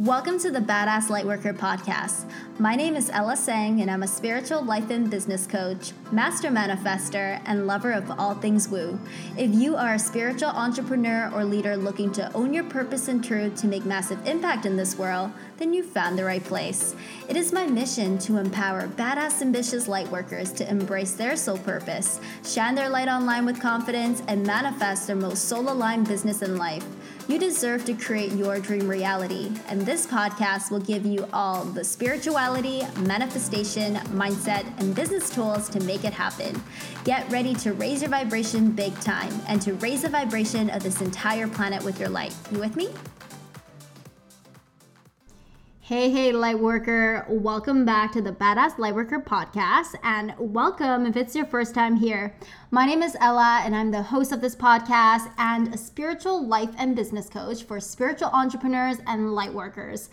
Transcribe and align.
Welcome 0.00 0.38
to 0.42 0.52
the 0.52 0.60
Badass 0.60 1.08
Lightworker 1.08 1.58
podcast. 1.58 2.30
My 2.60 2.76
name 2.76 2.94
is 2.94 3.10
Ella 3.10 3.36
Sang, 3.36 3.80
and 3.80 3.90
I'm 3.90 4.04
a 4.04 4.06
spiritual 4.06 4.62
life 4.64 4.90
and 4.90 5.10
business 5.10 5.44
coach, 5.44 5.90
master 6.12 6.50
manifester, 6.50 7.42
and 7.44 7.66
lover 7.66 7.90
of 7.90 8.08
all 8.12 8.36
things 8.36 8.68
woo. 8.68 8.96
If 9.36 9.52
you 9.52 9.74
are 9.74 9.94
a 9.94 9.98
spiritual 9.98 10.50
entrepreneur 10.50 11.32
or 11.34 11.44
leader 11.44 11.76
looking 11.76 12.12
to 12.12 12.32
own 12.32 12.54
your 12.54 12.62
purpose 12.62 13.08
and 13.08 13.24
truth 13.24 13.56
to 13.56 13.66
make 13.66 13.84
massive 13.84 14.24
impact 14.24 14.66
in 14.66 14.76
this 14.76 14.96
world, 14.96 15.32
then 15.56 15.74
you 15.74 15.82
found 15.82 16.16
the 16.16 16.24
right 16.24 16.44
place. 16.44 16.94
It 17.28 17.36
is 17.36 17.52
my 17.52 17.66
mission 17.66 18.18
to 18.18 18.36
empower 18.36 18.86
badass, 18.86 19.42
ambitious 19.42 19.88
lightworkers 19.88 20.54
to 20.58 20.70
embrace 20.70 21.14
their 21.14 21.34
soul 21.34 21.58
purpose, 21.58 22.20
shine 22.44 22.76
their 22.76 22.88
light 22.88 23.08
online 23.08 23.44
with 23.44 23.60
confidence, 23.60 24.22
and 24.28 24.46
manifest 24.46 25.08
their 25.08 25.16
most 25.16 25.48
soul 25.48 25.68
aligned 25.68 26.06
business 26.06 26.40
in 26.40 26.56
life. 26.56 26.86
You 27.28 27.38
deserve 27.38 27.84
to 27.84 27.92
create 27.92 28.32
your 28.32 28.58
dream 28.58 28.88
reality, 28.88 29.52
and 29.68 29.82
this 29.82 30.06
podcast 30.06 30.70
will 30.70 30.80
give 30.80 31.04
you 31.04 31.28
all 31.30 31.62
the 31.62 31.84
spirituality, 31.84 32.84
manifestation, 33.00 33.96
mindset, 34.16 34.64
and 34.80 34.94
business 34.94 35.28
tools 35.28 35.68
to 35.68 35.80
make 35.80 36.04
it 36.04 36.14
happen. 36.14 36.58
Get 37.04 37.30
ready 37.30 37.54
to 37.56 37.74
raise 37.74 38.00
your 38.00 38.10
vibration 38.10 38.70
big 38.70 38.98
time 39.00 39.42
and 39.46 39.60
to 39.60 39.74
raise 39.74 40.02
the 40.02 40.08
vibration 40.08 40.70
of 40.70 40.82
this 40.82 41.02
entire 41.02 41.46
planet 41.46 41.84
with 41.84 42.00
your 42.00 42.08
light. 42.08 42.34
You 42.50 42.60
with 42.60 42.76
me? 42.76 42.88
Hey, 45.88 46.10
hey, 46.10 46.32
Lightworker. 46.32 47.26
Welcome 47.30 47.86
back 47.86 48.12
to 48.12 48.20
the 48.20 48.30
Badass 48.30 48.72
Lightworker 48.72 49.24
podcast, 49.24 49.94
and 50.02 50.34
welcome 50.38 51.06
if 51.06 51.16
it's 51.16 51.34
your 51.34 51.46
first 51.46 51.74
time 51.74 51.96
here. 51.96 52.34
My 52.70 52.84
name 52.84 53.02
is 53.02 53.16
Ella, 53.20 53.62
and 53.64 53.74
I'm 53.74 53.90
the 53.90 54.02
host 54.02 54.30
of 54.30 54.42
this 54.42 54.54
podcast 54.54 55.30
and 55.38 55.72
a 55.72 55.78
spiritual 55.78 56.46
life 56.46 56.68
and 56.76 56.94
business 56.94 57.30
coach 57.30 57.62
for 57.62 57.80
spiritual 57.80 58.28
entrepreneurs 58.34 58.98
and 59.06 59.30
lightworkers. 59.30 60.10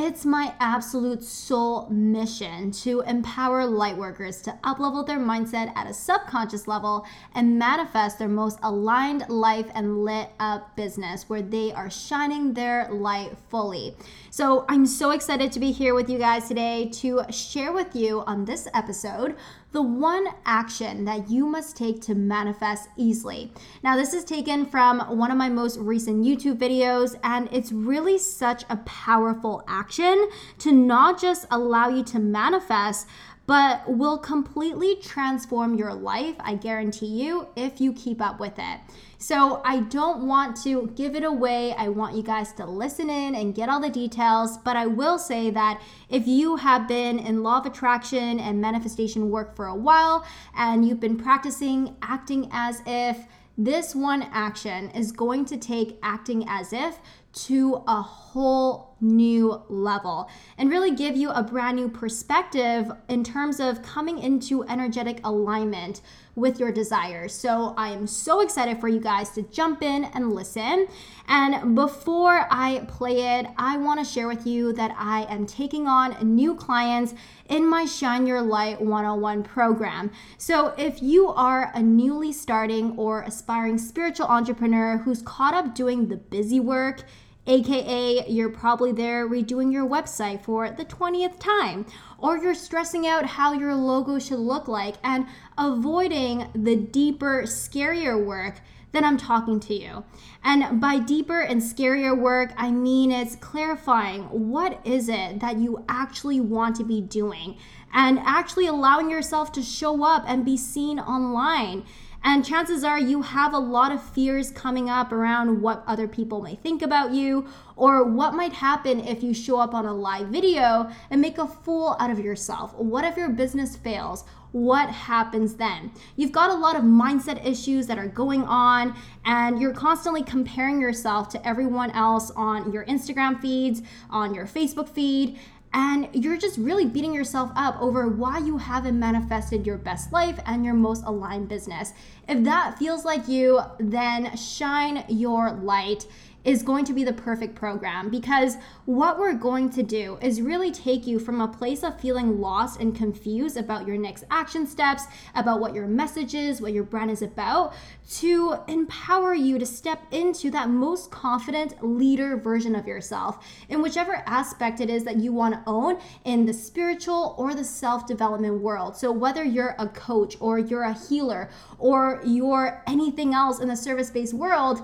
It's 0.00 0.24
my 0.24 0.54
absolute 0.60 1.24
soul 1.24 1.88
mission 1.90 2.70
to 2.70 3.00
empower 3.00 3.62
lightworkers 3.64 4.40
to 4.44 4.56
uplevel 4.62 5.04
their 5.04 5.18
mindset 5.18 5.72
at 5.74 5.90
a 5.90 5.92
subconscious 5.92 6.68
level 6.68 7.04
and 7.34 7.58
manifest 7.58 8.16
their 8.16 8.28
most 8.28 8.60
aligned 8.62 9.28
life 9.28 9.66
and 9.74 10.04
lit 10.04 10.28
up 10.38 10.76
business 10.76 11.28
where 11.28 11.42
they 11.42 11.72
are 11.72 11.90
shining 11.90 12.54
their 12.54 12.88
light 12.92 13.36
fully. 13.48 13.96
So, 14.30 14.64
I'm 14.68 14.86
so 14.86 15.10
excited 15.10 15.50
to 15.50 15.58
be 15.58 15.72
here 15.72 15.96
with 15.96 16.08
you 16.08 16.18
guys 16.18 16.46
today 16.46 16.90
to 17.00 17.24
share 17.32 17.72
with 17.72 17.96
you 17.96 18.20
on 18.20 18.44
this 18.44 18.68
episode 18.74 19.34
the 19.72 19.82
one 19.82 20.26
action 20.46 21.04
that 21.04 21.30
you 21.30 21.46
must 21.46 21.76
take 21.76 22.00
to 22.02 22.14
manifest 22.14 22.88
easily. 22.96 23.52
Now, 23.82 23.96
this 23.96 24.14
is 24.14 24.24
taken 24.24 24.64
from 24.64 25.00
one 25.18 25.30
of 25.30 25.36
my 25.36 25.48
most 25.48 25.78
recent 25.78 26.24
YouTube 26.24 26.56
videos, 26.56 27.18
and 27.22 27.48
it's 27.52 27.70
really 27.70 28.18
such 28.18 28.64
a 28.70 28.78
powerful 28.78 29.62
action 29.68 30.28
to 30.58 30.72
not 30.72 31.20
just 31.20 31.46
allow 31.50 31.88
you 31.88 32.02
to 32.04 32.18
manifest, 32.18 33.06
but 33.48 33.82
will 33.88 34.18
completely 34.18 34.96
transform 34.96 35.74
your 35.74 35.94
life, 35.94 36.36
I 36.38 36.54
guarantee 36.54 37.06
you, 37.06 37.48
if 37.56 37.80
you 37.80 37.94
keep 37.94 38.20
up 38.20 38.38
with 38.38 38.52
it. 38.58 38.80
So 39.16 39.62
I 39.64 39.80
don't 39.80 40.26
want 40.26 40.62
to 40.64 40.92
give 40.94 41.16
it 41.16 41.24
away. 41.24 41.72
I 41.72 41.88
want 41.88 42.14
you 42.14 42.22
guys 42.22 42.52
to 42.52 42.66
listen 42.66 43.08
in 43.08 43.34
and 43.34 43.54
get 43.54 43.70
all 43.70 43.80
the 43.80 43.88
details. 43.88 44.58
But 44.58 44.76
I 44.76 44.84
will 44.84 45.18
say 45.18 45.48
that 45.48 45.80
if 46.10 46.26
you 46.26 46.56
have 46.56 46.86
been 46.86 47.18
in 47.18 47.42
law 47.42 47.60
of 47.60 47.64
attraction 47.64 48.38
and 48.38 48.60
manifestation 48.60 49.30
work 49.30 49.56
for 49.56 49.66
a 49.66 49.74
while 49.74 50.26
and 50.54 50.86
you've 50.86 51.00
been 51.00 51.16
practicing 51.16 51.96
acting 52.02 52.50
as 52.52 52.82
if, 52.86 53.24
this 53.60 53.92
one 53.92 54.22
action 54.30 54.88
is 54.90 55.10
going 55.10 55.44
to 55.46 55.56
take 55.56 55.98
acting 56.00 56.44
as 56.48 56.72
if 56.72 57.00
to 57.46 57.82
a 57.86 58.02
whole 58.02 58.96
new 59.00 59.62
level 59.68 60.28
and 60.56 60.70
really 60.70 60.90
give 60.90 61.16
you 61.16 61.30
a 61.30 61.42
brand 61.42 61.76
new 61.76 61.88
perspective 61.88 62.90
in 63.08 63.22
terms 63.22 63.60
of 63.60 63.82
coming 63.82 64.18
into 64.18 64.64
energetic 64.64 65.20
alignment 65.24 66.00
with 66.34 66.60
your 66.60 66.70
desires. 66.70 67.32
So 67.32 67.74
I 67.76 67.90
am 67.90 68.06
so 68.06 68.40
excited 68.40 68.80
for 68.80 68.88
you 68.88 69.00
guys 69.00 69.30
to 69.30 69.42
jump 69.42 69.82
in 69.82 70.04
and 70.04 70.32
listen. 70.32 70.86
And 71.26 71.74
before 71.74 72.46
I 72.50 72.84
play 72.88 73.38
it, 73.38 73.46
I 73.56 73.76
want 73.76 73.98
to 73.98 74.04
share 74.04 74.28
with 74.28 74.46
you 74.46 74.72
that 74.74 74.94
I 74.96 75.22
am 75.24 75.46
taking 75.46 75.88
on 75.88 76.16
new 76.34 76.54
clients 76.54 77.14
in 77.48 77.68
my 77.68 77.84
Shine 77.84 78.26
Your 78.26 78.42
Light 78.42 78.80
101 78.80 79.42
program. 79.42 80.10
So 80.38 80.74
if 80.78 81.02
you 81.02 81.28
are 81.28 81.72
a 81.74 81.82
newly 81.82 82.32
starting 82.32 82.96
or 82.96 83.22
aspiring 83.22 83.78
spiritual 83.78 84.26
entrepreneur 84.26 84.98
who's 84.98 85.22
caught 85.22 85.54
up 85.54 85.74
doing 85.74 86.08
the 86.08 86.16
busy 86.16 86.60
work, 86.60 87.04
aka 87.48 88.24
you're 88.28 88.50
probably 88.50 88.92
there 88.92 89.28
redoing 89.28 89.72
your 89.72 89.88
website 89.88 90.42
for 90.42 90.70
the 90.70 90.84
20th 90.84 91.40
time, 91.40 91.86
or 92.18 92.36
you're 92.36 92.54
stressing 92.54 93.06
out 93.06 93.24
how 93.26 93.52
your 93.52 93.74
logo 93.74 94.18
should 94.18 94.38
look 94.38 94.68
like 94.68 94.96
and 95.02 95.26
avoiding 95.56 96.48
the 96.54 96.76
deeper, 96.76 97.42
scarier 97.44 98.22
work 98.22 98.60
then 98.92 99.04
I'm 99.04 99.18
talking 99.18 99.60
to 99.60 99.74
you. 99.74 100.04
And 100.42 100.80
by 100.80 100.98
deeper 100.98 101.40
and 101.40 101.60
scarier 101.60 102.18
work, 102.18 102.52
I 102.56 102.70
mean 102.70 103.12
it's 103.12 103.36
clarifying 103.36 104.22
what 104.24 104.80
is 104.86 105.08
it 105.08 105.40
that 105.40 105.58
you 105.58 105.84
actually 105.88 106.40
want 106.40 106.76
to 106.76 106.84
be 106.84 107.00
doing 107.00 107.58
and 107.92 108.18
actually 108.20 108.66
allowing 108.66 109.10
yourself 109.10 109.52
to 109.52 109.62
show 109.62 110.04
up 110.04 110.24
and 110.26 110.44
be 110.44 110.56
seen 110.56 110.98
online 110.98 111.84
and 112.22 112.44
chances 112.44 112.84
are 112.84 112.98
you 112.98 113.22
have 113.22 113.54
a 113.54 113.58
lot 113.58 113.92
of 113.92 114.02
fears 114.02 114.50
coming 114.50 114.90
up 114.90 115.12
around 115.12 115.62
what 115.62 115.84
other 115.86 116.08
people 116.08 116.42
may 116.42 116.56
think 116.56 116.82
about 116.82 117.12
you 117.12 117.46
or 117.76 118.04
what 118.04 118.34
might 118.34 118.52
happen 118.52 119.00
if 119.00 119.22
you 119.22 119.32
show 119.32 119.58
up 119.58 119.74
on 119.74 119.86
a 119.86 119.94
live 119.94 120.28
video 120.28 120.90
and 121.10 121.20
make 121.20 121.38
a 121.38 121.46
fool 121.46 121.96
out 122.00 122.10
of 122.10 122.18
yourself. 122.18 122.74
What 122.74 123.04
if 123.04 123.16
your 123.16 123.28
business 123.28 123.76
fails? 123.76 124.24
What 124.52 124.88
happens 124.88 125.54
then? 125.54 125.92
You've 126.16 126.32
got 126.32 126.50
a 126.50 126.54
lot 126.54 126.74
of 126.74 126.82
mindset 126.82 127.44
issues 127.46 127.86
that 127.86 127.98
are 127.98 128.08
going 128.08 128.44
on, 128.44 128.96
and 129.26 129.60
you're 129.60 129.74
constantly 129.74 130.22
comparing 130.22 130.80
yourself 130.80 131.28
to 131.30 131.48
everyone 131.48 131.90
else 131.90 132.30
on 132.30 132.72
your 132.72 132.84
Instagram 132.86 133.40
feeds, 133.40 133.82
on 134.08 134.34
your 134.34 134.46
Facebook 134.46 134.88
feed 134.88 135.38
and 135.72 136.08
you're 136.12 136.36
just 136.36 136.58
really 136.58 136.86
beating 136.86 137.12
yourself 137.12 137.50
up 137.54 137.80
over 137.80 138.08
why 138.08 138.38
you 138.38 138.58
haven't 138.58 138.98
manifested 138.98 139.66
your 139.66 139.78
best 139.78 140.12
life 140.12 140.38
and 140.46 140.64
your 140.64 140.74
most 140.74 141.04
aligned 141.04 141.48
business. 141.48 141.92
If 142.28 142.44
that 142.44 142.78
feels 142.78 143.04
like 143.04 143.28
you, 143.28 143.60
then 143.78 144.36
shine 144.36 145.04
your 145.08 145.52
light 145.52 146.06
is 146.48 146.62
going 146.62 146.82
to 146.82 146.94
be 146.94 147.04
the 147.04 147.12
perfect 147.12 147.54
program 147.54 148.08
because 148.08 148.56
what 148.86 149.18
we're 149.18 149.34
going 149.34 149.68
to 149.68 149.82
do 149.82 150.16
is 150.22 150.40
really 150.40 150.72
take 150.72 151.06
you 151.06 151.18
from 151.18 151.42
a 151.42 151.46
place 151.46 151.82
of 151.82 152.00
feeling 152.00 152.40
lost 152.40 152.80
and 152.80 152.96
confused 152.96 153.58
about 153.58 153.86
your 153.86 153.98
next 153.98 154.24
action 154.30 154.66
steps, 154.66 155.04
about 155.34 155.60
what 155.60 155.74
your 155.74 155.86
message 155.86 156.34
is, 156.34 156.62
what 156.62 156.72
your 156.72 156.84
brand 156.84 157.10
is 157.10 157.20
about, 157.20 157.74
to 158.08 158.56
empower 158.66 159.34
you 159.34 159.58
to 159.58 159.66
step 159.66 160.00
into 160.10 160.50
that 160.50 160.70
most 160.70 161.10
confident 161.10 161.84
leader 161.86 162.38
version 162.38 162.74
of 162.74 162.86
yourself 162.86 163.46
in 163.68 163.82
whichever 163.82 164.22
aspect 164.24 164.80
it 164.80 164.88
is 164.88 165.04
that 165.04 165.18
you 165.18 165.34
want 165.34 165.52
to 165.52 165.62
own 165.66 166.00
in 166.24 166.46
the 166.46 166.54
spiritual 166.54 167.34
or 167.36 167.52
the 167.52 167.62
self 167.62 168.06
development 168.06 168.62
world. 168.62 168.96
So, 168.96 169.12
whether 169.12 169.44
you're 169.44 169.76
a 169.78 169.88
coach 169.88 170.38
or 170.40 170.58
you're 170.58 170.84
a 170.84 170.94
healer 170.94 171.50
or 171.78 172.22
you're 172.24 172.82
anything 172.86 173.34
else 173.34 173.60
in 173.60 173.68
the 173.68 173.76
service 173.76 174.08
based 174.08 174.32
world, 174.32 174.80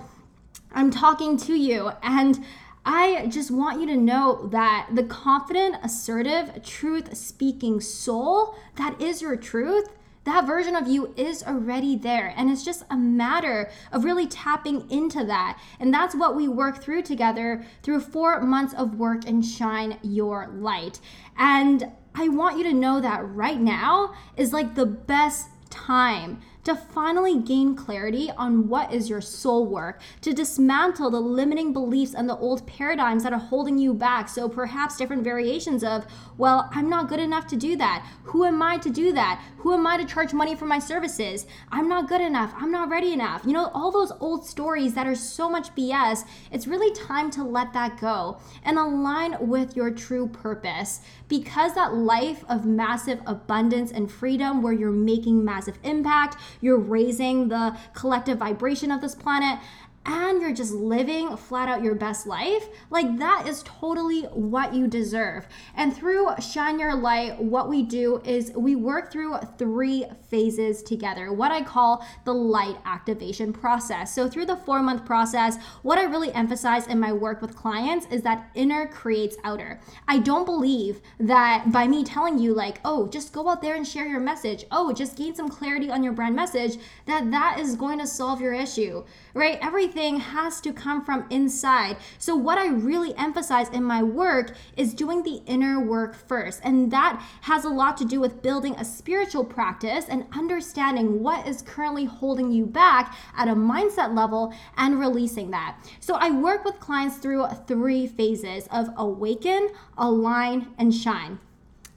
I'm 0.74 0.90
talking 0.90 1.36
to 1.38 1.54
you. 1.54 1.92
And 2.02 2.44
I 2.84 3.28
just 3.28 3.50
want 3.50 3.80
you 3.80 3.86
to 3.86 3.96
know 3.96 4.46
that 4.48 4.90
the 4.92 5.04
confident, 5.04 5.76
assertive, 5.82 6.62
truth 6.62 7.16
speaking 7.16 7.80
soul 7.80 8.56
that 8.76 9.00
is 9.00 9.22
your 9.22 9.36
truth. 9.36 9.88
That 10.24 10.46
version 10.46 10.74
of 10.74 10.88
you 10.88 11.12
is 11.16 11.42
already 11.42 11.96
there. 11.96 12.32
And 12.34 12.50
it's 12.50 12.64
just 12.64 12.84
a 12.90 12.96
matter 12.96 13.70
of 13.92 14.04
really 14.04 14.26
tapping 14.26 14.90
into 14.90 15.22
that. 15.24 15.60
And 15.78 15.92
that's 15.92 16.14
what 16.14 16.34
we 16.34 16.48
work 16.48 16.82
through 16.82 17.02
together 17.02 17.64
through 17.82 18.00
four 18.00 18.40
months 18.40 18.72
of 18.74 18.94
work 18.94 19.26
and 19.26 19.44
shine 19.44 19.98
your 20.02 20.48
light. 20.48 20.98
And 21.36 21.92
I 22.14 22.28
want 22.28 22.56
you 22.56 22.64
to 22.64 22.72
know 22.72 23.00
that 23.00 23.26
right 23.26 23.60
now 23.60 24.14
is 24.36 24.52
like 24.52 24.74
the 24.74 24.86
best 24.86 25.48
time 25.68 26.40
to 26.64 26.74
finally 26.74 27.38
gain 27.38 27.74
clarity 27.74 28.30
on 28.36 28.68
what 28.68 28.92
is 28.92 29.08
your 29.08 29.20
soul 29.20 29.66
work, 29.66 30.00
to 30.22 30.32
dismantle 30.32 31.10
the 31.10 31.20
limiting 31.20 31.72
beliefs 31.72 32.14
and 32.14 32.28
the 32.28 32.36
old 32.36 32.66
paradigms 32.66 33.22
that 33.22 33.32
are 33.32 33.38
holding 33.38 33.78
you 33.78 33.94
back. 33.94 34.28
So 34.28 34.48
perhaps 34.48 34.96
different 34.96 35.24
variations 35.24 35.84
of, 35.84 36.06
well, 36.36 36.68
I'm 36.72 36.88
not 36.88 37.08
good 37.08 37.20
enough 37.20 37.46
to 37.48 37.56
do 37.56 37.76
that. 37.76 38.06
Who 38.24 38.44
am 38.44 38.62
I 38.62 38.78
to 38.78 38.90
do 38.90 39.12
that? 39.12 39.42
Who 39.58 39.72
am 39.72 39.86
I 39.86 39.96
to 39.96 40.04
charge 40.04 40.32
money 40.32 40.54
for 40.54 40.66
my 40.66 40.78
services? 40.78 41.46
I'm 41.70 41.88
not 41.88 42.08
good 42.08 42.20
enough. 42.20 42.52
I'm 42.56 42.70
not 42.70 42.90
ready 42.90 43.12
enough. 43.12 43.42
You 43.46 43.52
know, 43.52 43.70
all 43.74 43.90
those 43.90 44.12
old 44.20 44.46
stories 44.46 44.94
that 44.94 45.06
are 45.06 45.14
so 45.14 45.48
much 45.48 45.74
BS, 45.74 46.24
it's 46.50 46.66
really 46.66 46.92
time 46.94 47.30
to 47.32 47.44
let 47.44 47.72
that 47.72 48.00
go 48.00 48.38
and 48.64 48.78
align 48.78 49.36
with 49.40 49.76
your 49.76 49.90
true 49.90 50.28
purpose 50.28 51.00
because 51.28 51.74
that 51.74 51.94
life 51.94 52.44
of 52.48 52.66
massive 52.66 53.20
abundance 53.26 53.90
and 53.90 54.10
freedom 54.10 54.62
where 54.62 54.72
you're 54.72 54.90
making 54.90 55.44
massive 55.44 55.78
impact, 55.82 56.36
you're 56.60 56.78
raising 56.78 57.48
the 57.48 57.76
collective 57.94 58.38
vibration 58.38 58.90
of 58.90 59.00
this 59.00 59.14
planet 59.14 59.58
and 60.06 60.40
you're 60.40 60.52
just 60.52 60.72
living 60.72 61.36
flat 61.36 61.68
out 61.68 61.82
your 61.82 61.94
best 61.94 62.26
life, 62.26 62.68
like 62.90 63.18
that 63.18 63.48
is 63.48 63.62
totally 63.64 64.22
what 64.22 64.74
you 64.74 64.86
deserve. 64.86 65.46
And 65.76 65.96
through 65.96 66.28
Shine 66.40 66.78
Your 66.78 66.94
Light, 66.94 67.40
what 67.40 67.68
we 67.68 67.82
do 67.82 68.20
is 68.24 68.52
we 68.54 68.76
work 68.76 69.10
through 69.10 69.38
three 69.58 70.04
phases 70.28 70.82
together, 70.82 71.32
what 71.32 71.52
I 71.52 71.62
call 71.62 72.06
the 72.24 72.34
light 72.34 72.76
activation 72.84 73.52
process. 73.52 74.14
So, 74.14 74.28
through 74.28 74.46
the 74.46 74.56
four 74.56 74.82
month 74.82 75.06
process, 75.06 75.56
what 75.82 75.98
I 75.98 76.04
really 76.04 76.32
emphasize 76.32 76.86
in 76.86 77.00
my 77.00 77.12
work 77.12 77.40
with 77.40 77.56
clients 77.56 78.06
is 78.10 78.22
that 78.22 78.50
inner 78.54 78.86
creates 78.86 79.36
outer. 79.44 79.80
I 80.06 80.18
don't 80.18 80.44
believe 80.44 81.00
that 81.20 81.72
by 81.72 81.86
me 81.88 82.04
telling 82.04 82.38
you, 82.38 82.52
like, 82.54 82.80
oh, 82.84 83.08
just 83.08 83.32
go 83.32 83.48
out 83.48 83.62
there 83.62 83.74
and 83.74 83.86
share 83.86 84.06
your 84.06 84.20
message, 84.20 84.66
oh, 84.70 84.92
just 84.92 85.16
gain 85.16 85.34
some 85.34 85.48
clarity 85.48 85.90
on 85.90 86.02
your 86.02 86.12
brand 86.12 86.36
message, 86.36 86.76
that 87.06 87.30
that 87.30 87.58
is 87.58 87.76
going 87.76 87.98
to 87.98 88.06
solve 88.06 88.40
your 88.40 88.52
issue, 88.52 89.04
right? 89.32 89.58
Everything 89.62 89.93
has 89.94 90.60
to 90.60 90.72
come 90.72 91.04
from 91.04 91.26
inside. 91.30 91.96
So, 92.18 92.34
what 92.34 92.58
I 92.58 92.66
really 92.66 93.14
emphasize 93.16 93.68
in 93.68 93.84
my 93.84 94.02
work 94.02 94.54
is 94.76 94.94
doing 94.94 95.22
the 95.22 95.42
inner 95.46 95.80
work 95.80 96.14
first. 96.14 96.60
And 96.64 96.90
that 96.90 97.22
has 97.42 97.64
a 97.64 97.68
lot 97.68 97.96
to 97.98 98.04
do 98.04 98.20
with 98.20 98.42
building 98.42 98.74
a 98.76 98.84
spiritual 98.84 99.44
practice 99.44 100.06
and 100.08 100.26
understanding 100.32 101.22
what 101.22 101.46
is 101.46 101.62
currently 101.62 102.04
holding 102.04 102.50
you 102.50 102.66
back 102.66 103.16
at 103.36 103.48
a 103.48 103.54
mindset 103.54 104.14
level 104.14 104.52
and 104.76 104.98
releasing 104.98 105.50
that. 105.52 105.76
So, 106.00 106.14
I 106.14 106.30
work 106.30 106.64
with 106.64 106.80
clients 106.80 107.16
through 107.16 107.46
three 107.66 108.06
phases 108.06 108.66
of 108.70 108.88
awaken, 108.96 109.70
align, 109.96 110.74
and 110.78 110.92
shine. 110.92 111.38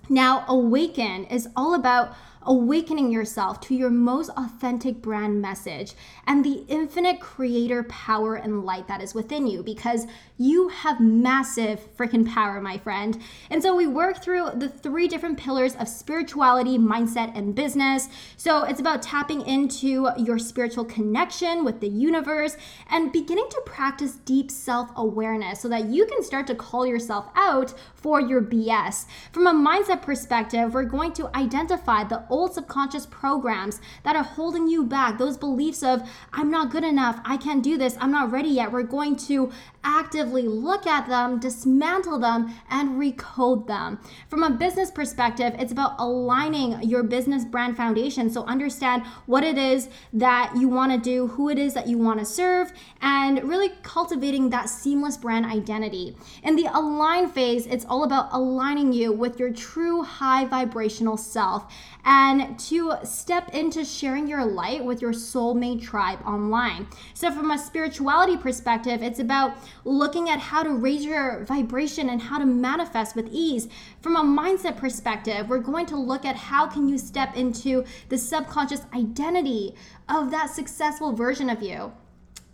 Now, 0.09 0.45
awaken 0.47 1.25
is 1.25 1.49
all 1.55 1.73
about 1.73 2.15
awakening 2.47 3.11
yourself 3.11 3.59
to 3.61 3.75
your 3.75 3.89
most 3.89 4.29
authentic 4.37 5.01
brand 5.01 5.41
message 5.41 5.93
and 6.25 6.43
the 6.43 6.65
infinite 6.67 7.19
creator 7.19 7.83
power 7.83 8.35
and 8.35 8.65
light 8.65 8.87
that 8.87 9.01
is 9.01 9.13
within 9.13 9.45
you 9.45 9.61
because 9.61 10.07
you 10.37 10.69
have 10.69 10.99
massive 10.99 11.95
freaking 11.97 12.27
power, 12.27 12.61
my 12.61 12.77
friend. 12.77 13.19
And 13.49 13.61
so 13.61 13.75
we 13.75 13.87
work 13.87 14.23
through 14.23 14.51
the 14.55 14.69
three 14.69 15.07
different 15.07 15.37
pillars 15.37 15.75
of 15.75 15.87
spirituality, 15.87 16.77
mindset, 16.77 17.35
and 17.37 17.55
business. 17.55 18.07
So 18.37 18.63
it's 18.63 18.79
about 18.79 19.01
tapping 19.01 19.41
into 19.41 20.09
your 20.17 20.39
spiritual 20.39 20.85
connection 20.85 21.65
with 21.65 21.81
the 21.81 21.89
universe 21.89 22.55
and 22.89 23.11
beginning 23.11 23.47
to 23.49 23.61
practice 23.65 24.13
deep 24.25 24.51
self 24.51 24.89
awareness 24.95 25.59
so 25.59 25.69
that 25.69 25.85
you 25.85 26.05
can 26.05 26.23
start 26.23 26.47
to 26.47 26.55
call 26.55 26.85
yourself 26.85 27.27
out 27.35 27.73
for 27.95 28.21
your 28.21 28.41
BS. 28.41 29.05
From 29.31 29.47
a 29.47 29.53
mindset 29.53 30.01
perspective, 30.01 30.73
we're 30.73 30.83
going 30.83 31.13
to 31.13 31.35
identify 31.35 32.03
the 32.03 32.23
old 32.37 32.53
subconscious 32.53 33.07
programs 33.07 33.81
that 34.03 34.15
are 34.15 34.23
holding 34.23 34.67
you 34.67 34.83
back, 34.83 35.17
those 35.17 35.37
beliefs 35.37 35.81
of, 35.81 36.07
I'm 36.31 36.51
not 36.51 36.69
good 36.69 36.83
enough, 36.83 37.19
I 37.25 37.35
can't 37.37 37.63
do 37.63 37.77
this, 37.77 37.97
I'm 37.99 38.11
not 38.11 38.31
ready 38.31 38.49
yet. 38.49 38.71
We're 38.71 38.83
going 38.83 39.15
to 39.27 39.51
actively 39.83 40.43
look 40.43 40.85
at 40.85 41.07
them, 41.07 41.39
dismantle 41.39 42.19
them, 42.19 42.53
and 42.69 42.91
recode 42.91 43.65
them. 43.67 43.99
From 44.27 44.43
a 44.43 44.49
business 44.49 44.91
perspective, 44.91 45.55
it's 45.57 45.71
about 45.71 45.95
aligning 45.97 46.83
your 46.83 47.03
business 47.03 47.43
brand 47.43 47.75
foundation. 47.75 48.29
So 48.29 48.43
understand 48.45 49.03
what 49.25 49.43
it 49.43 49.57
is 49.57 49.89
that 50.13 50.53
you 50.55 50.67
want 50.67 50.91
to 50.91 50.99
do, 50.99 51.27
who 51.27 51.49
it 51.49 51.57
is 51.57 51.73
that 51.73 51.87
you 51.87 51.97
want 51.97 52.19
to 52.19 52.25
serve, 52.25 52.71
and 53.01 53.43
really 53.43 53.69
cultivating 53.81 54.49
that 54.49 54.69
seamless 54.69 55.17
brand 55.17 55.45
identity. 55.45 56.15
In 56.43 56.55
the 56.55 56.69
align 56.71 57.29
phase, 57.29 57.65
it's 57.65 57.85
all 57.85 58.03
about 58.03 58.27
aligning 58.31 58.93
you 58.93 59.11
with 59.11 59.39
your 59.39 59.51
true 59.51 60.03
high 60.03 60.45
vibrational 60.45 61.17
self 61.17 61.65
and 62.03 62.26
to 62.57 62.93
step 63.03 63.53
into 63.53 63.85
sharing 63.85 64.27
your 64.27 64.45
light 64.45 64.83
with 64.83 65.01
your 65.01 65.13
soulmate 65.13 65.81
tribe 65.81 66.19
online. 66.25 66.87
So, 67.13 67.31
from 67.31 67.51
a 67.51 67.57
spirituality 67.57 68.37
perspective, 68.37 69.01
it's 69.01 69.19
about 69.19 69.55
looking 69.85 70.29
at 70.29 70.39
how 70.39 70.63
to 70.63 70.71
raise 70.71 71.05
your 71.05 71.45
vibration 71.45 72.09
and 72.09 72.21
how 72.21 72.39
to 72.39 72.45
manifest 72.45 73.15
with 73.15 73.29
ease. 73.31 73.67
From 74.01 74.15
a 74.15 74.23
mindset 74.23 74.77
perspective, 74.77 75.47
we're 75.49 75.59
going 75.59 75.85
to 75.87 75.97
look 75.97 76.25
at 76.25 76.35
how 76.35 76.67
can 76.67 76.89
you 76.89 76.97
step 76.97 77.35
into 77.35 77.83
the 78.09 78.17
subconscious 78.17 78.81
identity 78.93 79.75
of 80.09 80.31
that 80.31 80.49
successful 80.49 81.13
version 81.13 81.49
of 81.49 81.61
you. 81.61 81.93